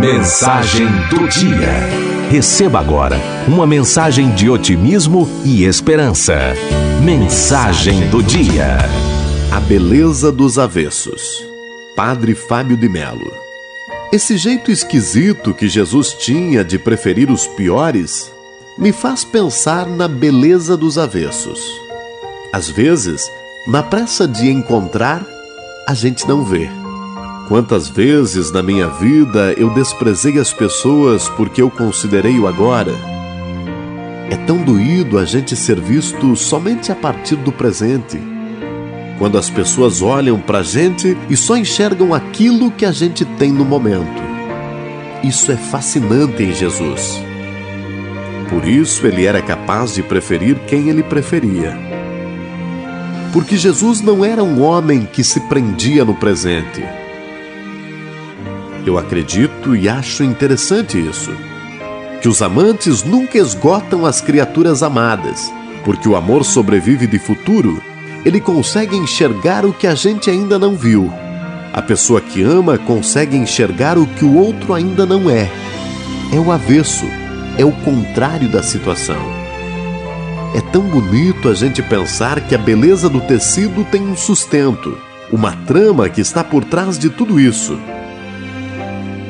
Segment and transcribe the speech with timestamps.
[0.00, 2.30] Mensagem do Dia.
[2.30, 3.16] Receba agora
[3.48, 6.54] uma mensagem de otimismo e esperança.
[7.02, 8.78] Mensagem do Dia.
[9.50, 11.44] A beleza dos avessos.
[11.96, 13.32] Padre Fábio de Melo.
[14.12, 18.32] Esse jeito esquisito que Jesus tinha de preferir os piores
[18.78, 21.60] me faz pensar na beleza dos avessos.
[22.52, 23.28] Às vezes,
[23.66, 25.26] na pressa de encontrar,
[25.88, 26.70] a gente não vê.
[27.48, 32.92] Quantas vezes na minha vida eu desprezei as pessoas porque eu considerei o agora?
[34.30, 38.20] É tão doído a gente ser visto somente a partir do presente.
[39.16, 43.50] Quando as pessoas olham para a gente e só enxergam aquilo que a gente tem
[43.50, 44.22] no momento.
[45.24, 47.18] Isso é fascinante em Jesus.
[48.50, 51.74] Por isso ele era capaz de preferir quem ele preferia.
[53.32, 57.07] Porque Jesus não era um homem que se prendia no presente
[58.88, 61.30] eu acredito e acho interessante isso.
[62.20, 65.52] Que os amantes nunca esgotam as criaturas amadas,
[65.84, 67.82] porque o amor sobrevive de futuro.
[68.24, 71.12] Ele consegue enxergar o que a gente ainda não viu.
[71.72, 75.48] A pessoa que ama consegue enxergar o que o outro ainda não é.
[76.32, 77.04] É o avesso,
[77.56, 79.20] é o contrário da situação.
[80.54, 84.98] É tão bonito a gente pensar que a beleza do tecido tem um sustento,
[85.30, 87.78] uma trama que está por trás de tudo isso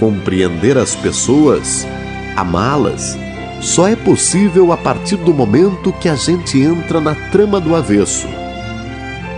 [0.00, 1.86] compreender as pessoas,
[2.34, 3.18] amá-las,
[3.60, 8.26] só é possível a partir do momento que a gente entra na trama do avesso.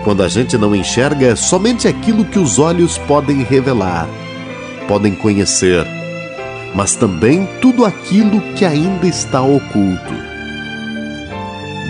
[0.05, 4.09] Quando a gente não enxerga somente aquilo que os olhos podem revelar,
[4.87, 5.85] podem conhecer,
[6.75, 10.15] mas também tudo aquilo que ainda está oculto.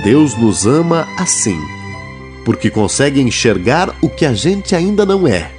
[0.02, 1.58] Deus nos ama assim,
[2.44, 5.50] porque consegue enxergar o que a gente ainda não é,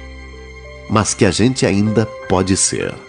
[0.90, 3.03] mas que a gente ainda pode ser.